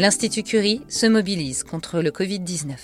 [0.00, 2.74] l'Institut Curie se mobilise contre le Covid-19.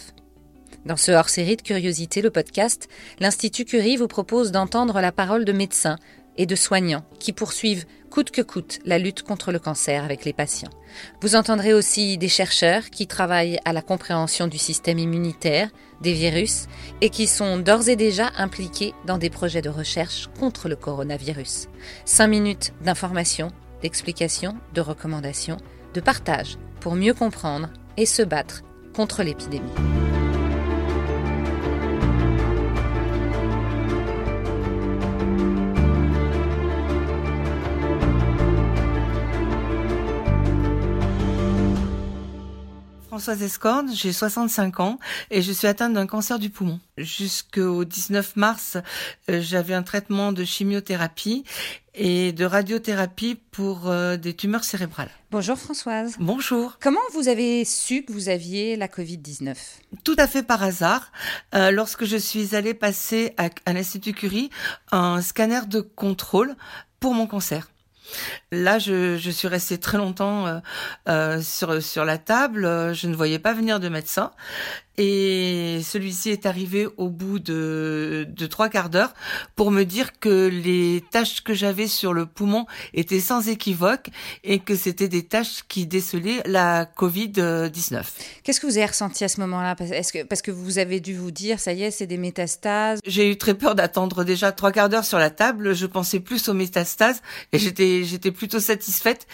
[0.85, 2.91] Dans ce hors-série de curiosité, le podcast,
[3.21, 5.97] l'Institut Curie vous propose d'entendre la parole de médecins
[6.37, 10.35] et de soignants qui poursuivent coûte que coûte la lutte contre le cancer avec les
[10.35, 10.69] patients.
[11.23, 15.71] Vous entendrez aussi des chercheurs qui travaillent à la compréhension du système immunitaire,
[16.03, 16.67] des virus,
[17.01, 21.69] et qui sont d'ores et déjà impliqués dans des projets de recherche contre le coronavirus.
[22.05, 25.57] Cinq minutes d'information, d'explication, de recommandations,
[25.95, 28.63] de partage pour mieux comprendre et se battre
[28.95, 29.73] contre l'épidémie.
[43.09, 44.99] Françoise Escorne, j'ai 65 ans
[45.31, 46.81] et je suis atteinte d'un cancer du poumon.
[46.99, 48.79] Jusqu'au 19 mars,
[49.31, 51.45] euh, j'avais un traitement de chimiothérapie
[51.95, 55.11] et de radiothérapie pour euh, des tumeurs cérébrales.
[55.31, 56.17] Bonjour Françoise.
[56.19, 56.79] Bonjour.
[56.81, 59.55] Comment vous avez su que vous aviez la Covid-19
[60.03, 61.13] Tout à fait par hasard.
[61.55, 64.51] Euh, lorsque je suis allée passer à, à l'Institut Curie
[64.91, 66.57] un scanner de contrôle
[66.99, 67.69] pour mon cancer.
[68.53, 70.59] Là, je, je, suis restée très longtemps euh,
[71.09, 72.63] euh, sur, sur la table.
[72.95, 74.33] Je ne voyais pas venir de médecin.
[74.99, 79.13] Et celui-ci est arrivé au bout de, de trois quarts d'heure
[79.55, 84.09] pour me dire que les tâches que j'avais sur le poumon étaient sans équivoque
[84.43, 88.05] et que c'était des tâches qui décelaient la Covid-19.
[88.43, 89.77] Qu'est-ce que vous avez ressenti à ce moment-là?
[89.81, 93.01] Est-ce que, Parce que vous avez dû vous dire, ça y est, c'est des métastases?
[93.05, 95.75] J'ai eu très peur d'attendre déjà trois quarts d'heure sur la table.
[95.75, 97.21] Je pensais plus aux métastases
[97.53, 99.27] et j'étais, j'étais plutôt satisfaite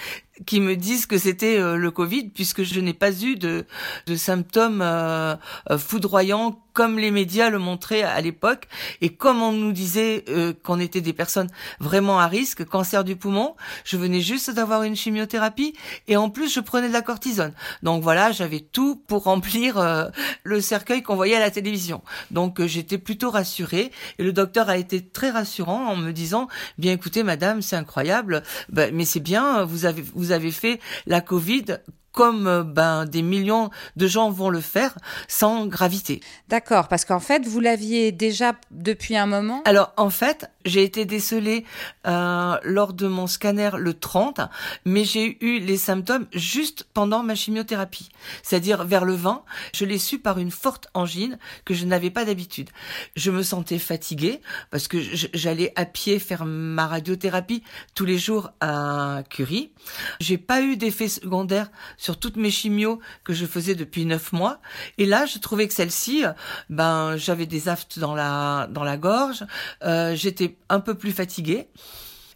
[0.46, 3.66] qui me disent que c'était euh, le Covid puisque je n'ai pas eu de,
[4.06, 5.36] de symptômes euh,
[5.70, 8.66] euh, foudroyants comme les médias le montraient à l'époque
[9.00, 11.48] et comme on nous disait euh, qu'on était des personnes
[11.80, 15.74] vraiment à risque, cancer du poumon, je venais juste d'avoir une chimiothérapie
[16.08, 17.52] et en plus je prenais de la cortisone.
[17.82, 20.08] Donc voilà, j'avais tout pour remplir euh,
[20.44, 22.02] le cercueil qu'on voyait à la télévision.
[22.30, 26.48] Donc euh, j'étais plutôt rassurée et le docteur a été très rassurant en me disant
[26.78, 31.78] bien écoutez madame, c'est incroyable, ben, mais c'est bien, vous avez avez fait la Covid
[32.12, 34.96] comme euh, ben des millions de gens vont le faire
[35.28, 36.20] sans gravité.
[36.48, 39.62] D'accord, parce qu'en fait, vous l'aviez déjà depuis un moment?
[39.64, 41.64] Alors en fait, j'ai été décelée
[42.06, 44.40] euh, lors de mon scanner le 30,
[44.84, 48.10] mais j'ai eu les symptômes juste pendant ma chimiothérapie,
[48.42, 49.42] c'est-à-dire vers le 20.
[49.74, 52.70] Je l'ai su par une forte angine que je n'avais pas d'habitude.
[53.16, 54.40] Je me sentais fatiguée
[54.70, 54.98] parce que
[55.32, 57.62] j'allais à pied faire ma radiothérapie
[57.94, 59.72] tous les jours à Curie.
[60.20, 61.70] J'ai pas eu d'effet secondaire
[62.02, 64.58] sur toutes mes chimios que je faisais depuis neuf mois.
[64.98, 66.24] Et là, je trouvais que celle-ci,
[66.68, 69.44] ben, j'avais des aftes dans la dans la gorge.
[69.84, 71.68] Euh, J'étais un peu plus fatiguée.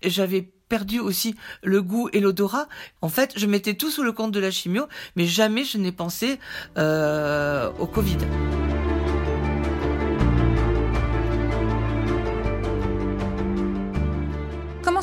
[0.05, 1.34] J'avais perdu aussi
[1.65, 2.69] le goût et l'odorat.
[3.03, 5.93] En fait, je mettais tout sous le compte de la chimio, mais jamais je n'ai
[5.93, 6.38] pensé
[6.78, 8.19] euh, au Covid.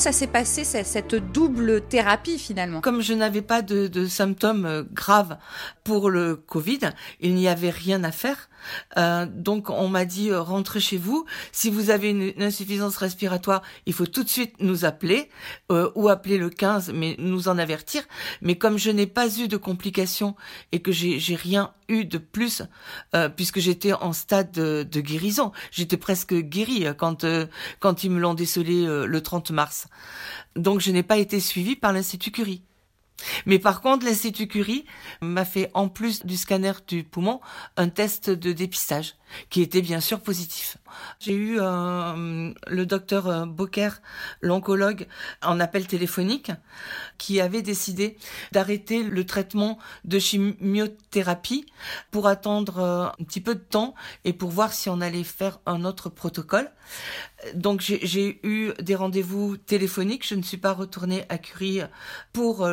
[0.04, 2.82] Ça s'est passé cette double thérapie finalement?
[2.82, 5.38] Comme je n'avais pas de, de, symptômes euh, graves
[5.86, 6.80] pour le Covid,
[7.22, 8.50] il n'y avait rien à faire.
[8.98, 11.26] Euh, donc on m'a dit euh, rentrez chez vous.
[11.52, 15.30] Si vous avez une, insuffisance respiratoire, il faut tout de suite nous appeler
[15.72, 18.04] euh, ou appeler le 15, mais nous en avertir.
[18.42, 20.36] Mais comme je n'ai pas eu de complications
[20.72, 22.64] et que j'ai rien eu de plus,
[23.16, 27.26] euh, puisque j'étais en stade de, de guérison, j'étais presque guérie quand
[27.80, 29.88] quand ils me l'ont décelé le 30 mars.
[30.56, 32.64] Donc je n'ai pas été suivie par l'Institut Curie.
[33.46, 34.86] Mais par contre, l'Institut Curie
[35.22, 37.42] m'a fait, en plus du scanner du poumon,
[37.78, 39.16] un test de dépistage
[39.50, 40.78] qui était bien sûr positif.
[41.20, 44.02] J'ai eu euh, le docteur euh, Boker,
[44.42, 45.08] l'oncologue,
[45.42, 46.52] en appel téléphonique,
[47.18, 48.18] qui avait décidé
[48.52, 51.66] d'arrêter le traitement de chimiothérapie
[52.12, 55.60] pour attendre euh, un petit peu de temps et pour voir si on allait faire
[55.66, 56.72] un autre protocole.
[57.56, 60.26] Donc j'ai eu des rendez-vous téléphoniques.
[60.28, 61.82] Je ne suis pas retournée à Curie
[62.32, 62.66] pour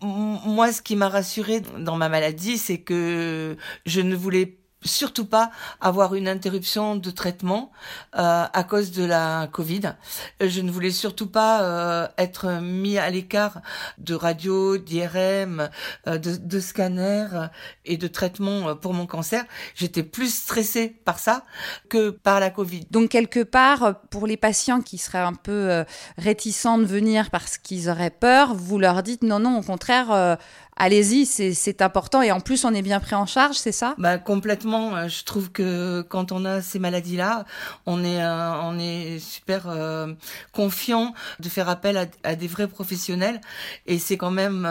[0.00, 5.50] Moi, ce qui m'a rassurée dans ma maladie, c'est que je ne voulais surtout pas
[5.80, 7.72] avoir une interruption de traitement
[8.16, 9.94] euh, à cause de la Covid.
[10.40, 13.60] Je ne voulais surtout pas euh, être mis à l'écart
[13.98, 15.68] de radio, d'IRM,
[16.06, 17.48] euh, de, de scanners
[17.84, 19.44] et de traitements pour mon cancer.
[19.74, 21.44] J'étais plus stressée par ça
[21.88, 22.86] que par la Covid.
[22.90, 25.84] Donc quelque part, pour les patients qui seraient un peu
[26.16, 30.38] réticents de venir parce qu'ils auraient peur, vous leur dites non, non, au contraire
[30.78, 33.94] allez-y, c'est important et en plus on est bien pris en charge, c'est ça?
[33.98, 34.96] Bah, Complètement.
[34.96, 37.44] Euh, je trouve que quand on a ces maladies-là,
[37.86, 40.12] on est, euh, on est super euh,
[40.52, 43.40] confiant de faire appel à, des vrais professionnels
[43.86, 44.68] et c'est quand même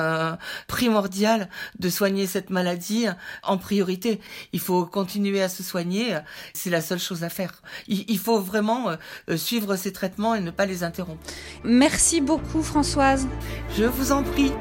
[0.68, 1.50] primordial
[1.80, 3.08] de soigner cette maladie
[3.44, 4.22] en priorité.
[4.54, 6.18] Il faut continuer à se soigner,
[6.54, 7.62] c'est la seule chose à faire.
[7.88, 8.96] Il, il faut vraiment
[9.36, 11.22] suivre ces traitements et ne pas les interrompre.
[11.64, 13.28] Merci beaucoup Françoise.
[13.78, 14.52] Je vous en prie.